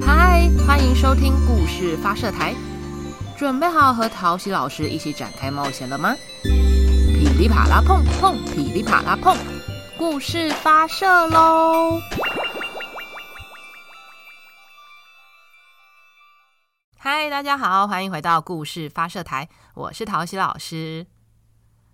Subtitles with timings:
[0.00, 2.54] 嗨，欢迎收听故事发射台，
[3.36, 6.14] 准备好和陶喜老师一起展开冒险了吗？
[6.42, 9.36] 噼里啪啦碰碰，噼里啪啦碰，
[9.98, 12.00] 故事发射喽！
[16.96, 21.06] 嗨，大家好，欢迎回到故事发射台，我是陶喜老师。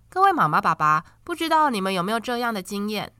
[0.07, 3.11] 各位妈妈、爸爸，不知道你们有没有这样的经验？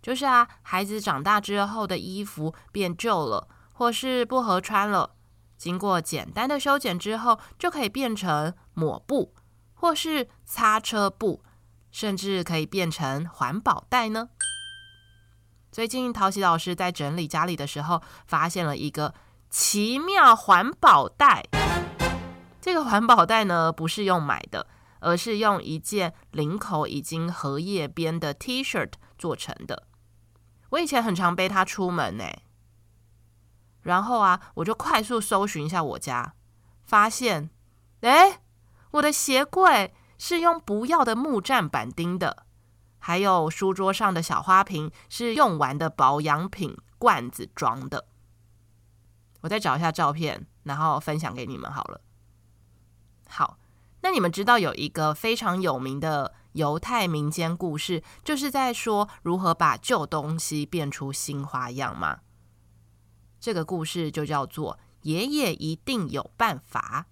[0.00, 3.48] 就是啊，孩子长大之后的衣服变旧了。
[3.76, 5.16] 或是不合穿了，
[5.58, 9.34] 经过简单的修剪之后，就可以变成抹布，
[9.74, 11.44] 或是擦车布，
[11.90, 14.30] 甚至可以变成环保袋呢。
[15.70, 19.12] 最近陶喜老师在整理家里的时候，发现了一个
[19.50, 21.44] 奇妙环保袋。
[22.62, 24.66] 这个环保袋呢，不是用买的，
[25.00, 29.82] 而是用一件领口已经荷叶边的 T-shirt 做成的。
[30.70, 32.24] 我以前很常背它出门呢。
[33.86, 36.34] 然后啊，我就快速搜寻一下我家，
[36.84, 37.50] 发现，
[38.00, 38.40] 哎，
[38.90, 42.44] 我的鞋柜是用不要的木栈板钉的，
[42.98, 48.08] 还有书桌上的小花瓶是用完的保养品罐子装的。
[49.42, 52.00] 我再找一下照片，然后分享给你们好了。
[53.28, 53.56] 好，
[54.00, 62.18] 那你们知道有一个非常有名的犹太民间故事，就是在说如何把旧东西变出新花样吗？
[63.38, 67.06] 这个故事就叫做《爷爷一定有办法》。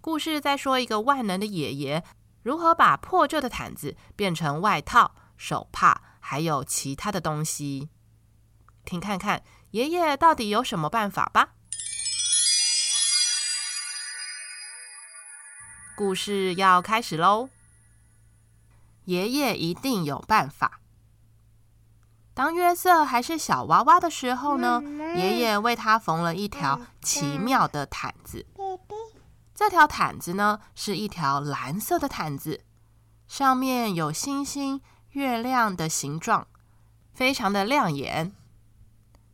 [0.00, 2.04] 故事在说一个万能的爷爷
[2.42, 7.88] 如何把破旧的毯子变成外套、手帕，还有其他的东西。
[8.84, 11.54] 听看看，爷爷到底有什么办法吧？
[15.96, 17.48] 故事要开始喽！
[19.04, 20.80] 爷爷一定有办法。
[22.34, 24.82] 当约瑟还是小娃娃的时候呢，
[25.16, 28.44] 爷爷为他缝了一条奇妙的毯子。
[29.54, 32.64] 这条毯子呢，是一条蓝色的毯子，
[33.28, 34.80] 上面有星星、
[35.10, 36.48] 月亮的形状，
[37.12, 38.32] 非常的亮眼。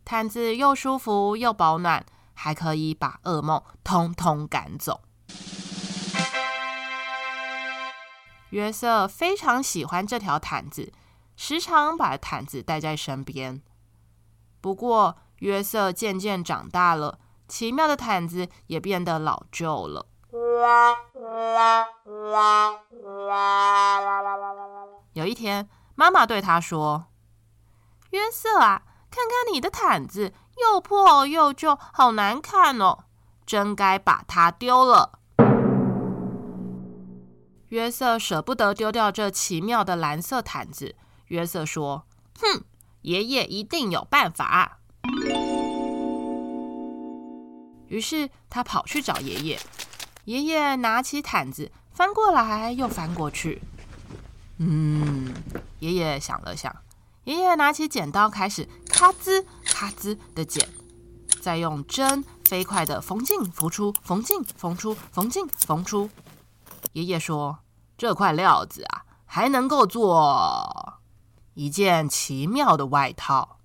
[0.05, 5.01] 毯子又舒服又保暖，还可以把噩梦通通赶走。
[8.51, 10.93] 约瑟非常喜欢这条毯子。
[11.43, 13.63] 时常把毯子带在身边。
[14.61, 17.19] 不过，约瑟渐渐长大了，
[17.49, 20.05] 奇妙的毯子也变得老旧了。
[25.15, 27.07] 有一天，妈妈对他说
[28.13, 33.05] ：“约瑟啊，看看你的毯子，又破又旧，好难看哦，
[33.47, 35.19] 真该把它丢了。”
[37.69, 40.97] 约瑟舍不得丢掉这奇妙的蓝色毯子。
[41.31, 42.05] 约瑟说
[42.43, 42.65] ：“哼，
[43.03, 44.79] 爷爷一定有办法。”
[47.87, 49.61] 于是他跑去找爷爷。
[50.25, 53.63] 爷爷拿起毯子，翻过来又翻过去。
[54.59, 55.33] 嗯，
[55.79, 56.75] 爷爷想了想，
[57.25, 60.69] 爷爷拿起剪刀，开始咔吱咔吱的剪，
[61.41, 66.11] 再用针飞快的缝进缝出，缝进缝出，缝进缝出。
[66.93, 67.61] 爷爷说
[67.97, 70.99] ：“这块料子啊，还能够做。”
[71.55, 73.59] 一件奇妙的外套，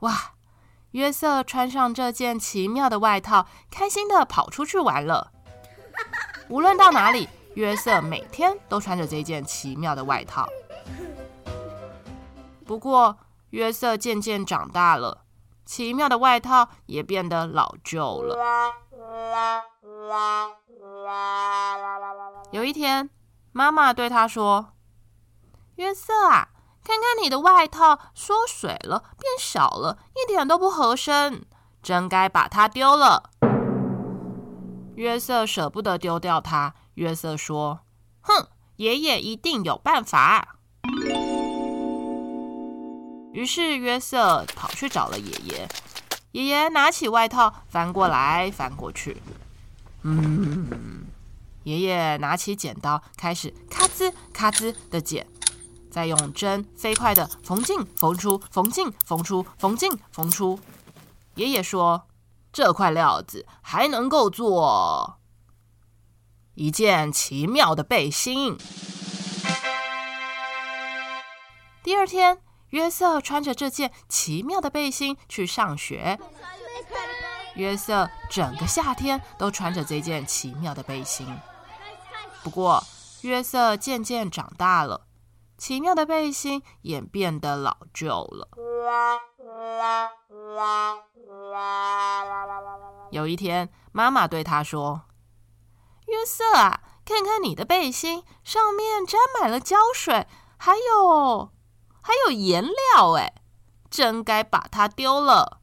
[0.00, 0.32] 哇！
[0.92, 5.30] 约瑟穿上这件奇妙的外套，开心地跑出去玩了。
[6.48, 10.48] 无论到哪里，约瑟每天都穿着这件奇妙的外套。
[12.64, 13.18] 不过，
[13.50, 15.24] 约瑟渐渐长大了，
[15.66, 18.38] 奇妙的外套也变得老旧了。
[22.52, 23.10] 有一天，
[23.56, 24.74] 妈妈对他说
[25.76, 26.48] ：“约瑟啊，
[26.84, 31.46] 看看你的外套缩水了，变小了，一点都不合身，
[31.82, 33.30] 真该把它丢了。”
[34.96, 36.74] 约瑟舍不得丢掉它。
[36.96, 37.80] 约瑟说
[38.20, 38.46] ：“哼，
[38.76, 40.56] 爷爷一定有办法。”
[43.32, 45.66] 于是约瑟跑去找了爷爷。
[46.32, 49.22] 爷爷拿起外套，翻过来翻过去，
[50.02, 50.85] 嗯。
[51.66, 55.26] 爷爷拿起剪刀，开始咔吱咔吱的剪，
[55.90, 60.60] 再用针飞快的缝进缝出，缝进缝出，缝进缝出。
[61.34, 62.06] 爷爷说
[62.52, 65.18] ：“这块料子还能够做
[66.54, 68.56] 一件奇妙的背心。”
[71.82, 76.16] 第二天，约瑟穿着这件奇妙的背心去上学。
[77.56, 81.26] 约瑟整个夏天都穿着这件奇妙的背心。
[82.46, 82.80] 不过，
[83.22, 85.08] 约瑟渐渐长大了，
[85.58, 88.48] 奇妙的背心也变得老旧了。
[93.10, 95.06] 有一天，妈妈对他说
[96.06, 101.50] ：“约瑟啊，看看你的背心，上面沾满了胶水，还有
[102.00, 103.34] 还有颜料，哎，
[103.90, 105.62] 真该把它丢了。”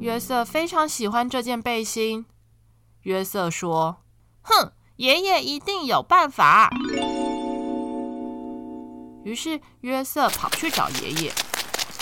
[0.00, 2.26] 约瑟非常喜欢这件背心。
[3.02, 3.98] 约瑟说
[4.42, 6.70] ：“哼，爷爷一定有办法。”
[9.24, 11.32] 于是约瑟跑去找爷爷。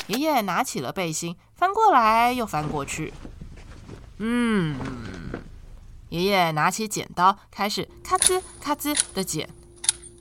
[0.09, 3.15] 爷爷拿起了背心，翻过来又翻过去。
[4.19, 4.77] 嗯，
[6.11, 9.49] 爷爷拿起剪刀，开始咔吱咔吱的剪，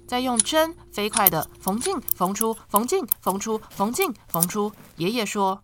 [0.07, 4.71] 再用针飞快的缝进缝出，缝进缝出，缝进缝出。
[4.95, 5.61] 爷爷说：“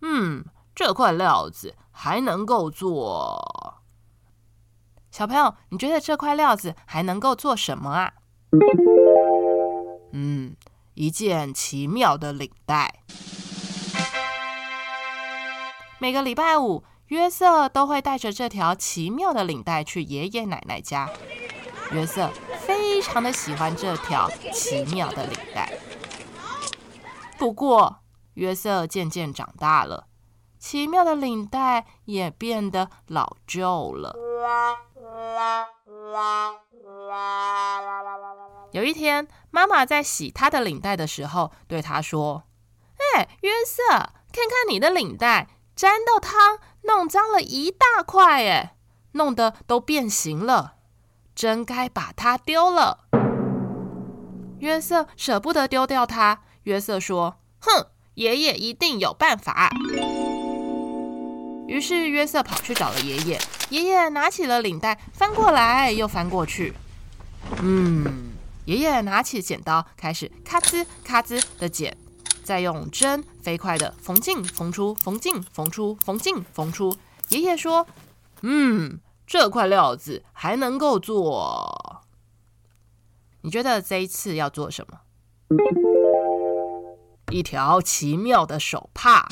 [0.00, 3.38] 嗯，这块料子还能够做。”
[5.10, 8.12] 小朋友，你觉得这块料子还能够做什么啊？
[10.12, 10.54] 嗯，
[10.94, 13.02] 一件奇妙的领带。
[15.98, 21.08] 每个礼拜五，约瑟都会带着这条奇妙的领带去爷爷奶奶家。
[21.90, 22.30] 约瑟
[22.60, 25.72] 非常的喜欢这条奇妙的领带。
[27.38, 28.00] 不过，
[28.34, 30.06] 约瑟渐渐长大了，
[30.58, 34.14] 奇妙的领带也变得老旧了。
[38.72, 42.44] 有一天，妈妈在洗她的领带的时候，对她说
[43.16, 48.74] ：“哎，约瑟，看看你的领带。”沾到汤，弄脏了一大块，哎，
[49.12, 50.74] 弄得都变形了，
[51.36, 53.04] 真该把它丢了。
[54.58, 56.40] 约瑟舍不得丢掉它。
[56.64, 59.70] 约瑟说：“哼，爷爷一定有办法。”
[61.68, 63.40] 于是约瑟跑去找了爷爷。
[63.70, 66.74] 爷爷拿起了领带，翻过来又翻过去。
[67.60, 68.32] 嗯，
[68.64, 71.96] 爷爷拿起剪刀，开始咔吱咔吱的剪。
[72.42, 76.96] 再用针飞快地缝进缝出，缝进缝出，缝进缝出。
[77.28, 77.86] 爷爷说
[78.40, 82.02] ：“嗯，这块料子还能够做。
[83.42, 85.00] 你觉得这一次要做什么？
[87.30, 89.28] 一条奇妙的手帕。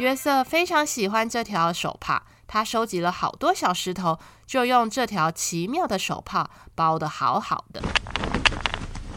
[0.00, 7.82] 约瑟非常喜欢这条手帕，他收集了好多小石头，就用这条奇妙的手帕包得好好的。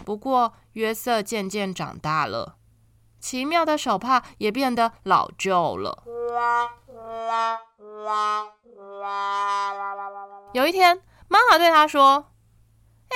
[0.04, 2.58] 不过，约瑟渐渐长大了，
[3.22, 6.04] 奇妙的手帕也变得老旧了。
[10.52, 12.34] 有一天，妈妈对他说：“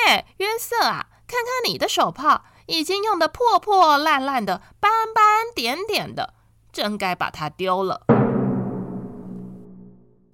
[0.07, 6.35] 哎，约瑟啊，看看你的手帕，已经用得破破烂烂的，斑斑点点的，
[6.77, 8.05] 真该把它丢了。”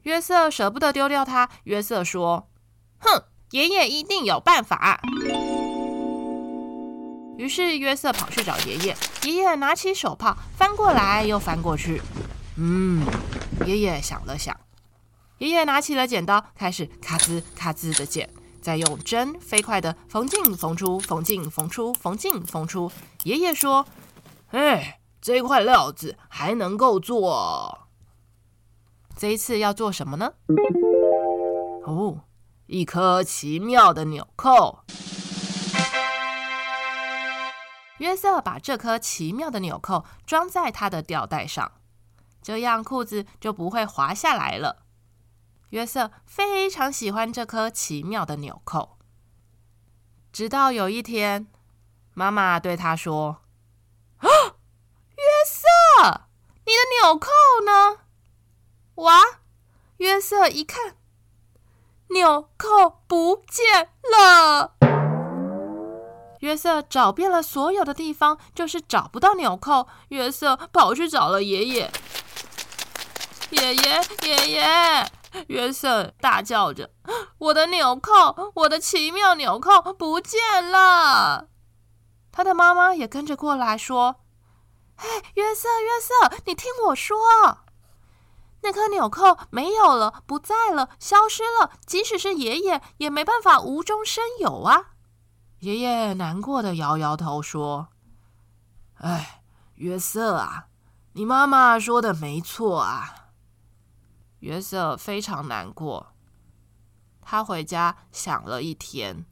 [0.04, 1.50] 约瑟舍不得丢掉它。
[1.64, 2.50] 约瑟说
[3.00, 5.00] ：“哼，爷爷一定有办法。”
[7.38, 12.02] 于是约瑟跑去找爷爷，爷爷拿起手帕，翻过来又翻过去。
[12.58, 13.06] 嗯，
[13.66, 14.54] 爷爷想了想，
[15.38, 18.30] 爷爷拿起了剪刀，开始咔吱咔吱的剪，
[18.62, 22.92] 再用针飞快的缝进缝出，缝进缝出，缝进缝出。
[23.24, 23.86] 爷爷说
[24.52, 27.88] ：“哎，这块料子还能够做。
[29.16, 30.34] 这一次要做什么呢？
[31.86, 32.26] 哦，
[32.66, 34.84] 一颗奇妙的纽扣。”
[38.00, 41.72] 约瑟把这颗奇妙的纽扣装在他的吊带上，
[42.42, 44.84] 这样裤子就不会滑下来了。
[45.70, 48.98] 约瑟非常喜欢这颗奇妙的纽扣。
[50.34, 51.48] 直到有一天，
[52.14, 53.44] 妈妈对他说
[54.20, 56.28] ：“啊，约瑟，
[56.66, 57.28] 你的纽扣
[57.66, 57.98] 呢？”
[59.04, 59.22] 哇！
[59.98, 60.96] 约瑟一看，
[62.12, 64.76] 纽扣不见了。
[66.40, 69.90] 约瑟找遍了所有的地方，就是找不到纽扣。
[70.10, 71.92] 约瑟跑去找了爷爷。
[73.50, 75.08] 爷爷，爷爷！
[75.48, 76.90] 约瑟大叫着
[77.38, 80.40] ：“我的纽扣，我的奇妙纽扣不见
[80.72, 81.50] 了！”
[82.32, 84.16] 他的妈妈也跟着过来说
[85.04, 87.18] ：“嘿，约瑟，约瑟，你听我说，
[88.62, 91.72] 那颗纽扣没有了，不在了，消失了。
[91.86, 94.94] 即使是爷爷，也没办法无中生有啊。”
[95.60, 97.90] 爷爷难过的摇摇头说
[99.04, 99.44] ：“哎，
[99.76, 100.68] 约瑟啊，
[101.12, 103.32] 你妈妈说的没错啊。”
[104.40, 106.14] 约瑟非常难过，
[107.22, 109.26] 他回家想了一天。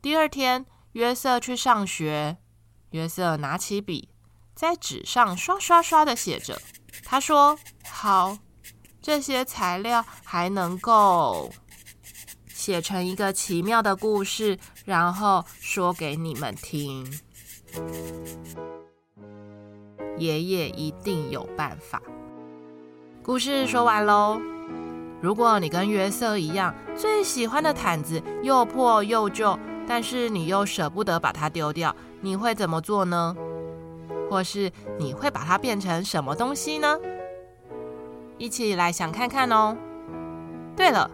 [0.00, 2.41] 第二天，约瑟去上学。
[2.92, 4.08] 约瑟拿起笔，
[4.54, 6.62] 在纸上刷刷刷的写着。
[7.04, 7.58] 他说
[7.90, 8.38] ：“好，
[9.02, 11.50] 这些材料还能够。”
[12.48, 17.04] 写成一个奇妙的故事，然后说给你们听。
[20.16, 22.00] 爷爷一定有办法。
[23.20, 24.40] 故事说完喽。
[25.20, 29.58] 如果你跟约瑟一样，最喜欢的毯子又破又旧，
[29.94, 33.36] 但是你又舍不得把它丢掉，你会怎么做呢？
[34.30, 36.98] 或是你会把它变成什么东西呢？
[38.38, 39.76] 一起来想看看哦。
[40.74, 41.10] 对了，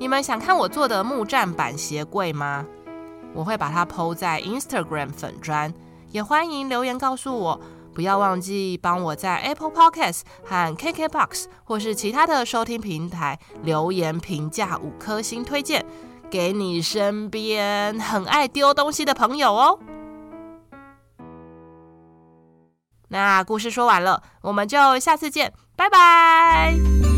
[0.00, 2.64] 你们想看我做的木栈板鞋柜吗？
[3.34, 5.70] 我会把它 PO 在 Instagram 粉砖，
[6.10, 7.60] 也欢迎留言告诉我。
[7.92, 15.84] 不要忘记帮我在 Apple Podcast 和 KKBox 或是其他的收听平台留言评价五颗星推荐，
[16.32, 19.78] 给你身边很爱丢东西的朋友哦。
[23.08, 27.11] 那故事说完了，我们就下次见，拜拜。